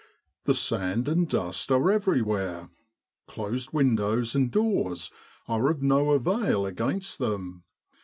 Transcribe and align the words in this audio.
The 0.45 0.55
sand 0.55 1.07
and 1.07 1.29
dust 1.29 1.71
are 1.71 1.91
everywhere. 1.91 2.71
Closed 3.27 3.71
windows 3.71 4.33
and 4.33 4.49
doors 4.49 5.11
are 5.47 5.69
of 5.69 5.83
no 5.83 6.13
avail 6.13 6.65
against 6.65 7.19
them. 7.19 7.61